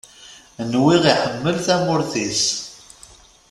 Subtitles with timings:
[0.73, 2.43] Nwiɣ iḥemmel tamurt-is.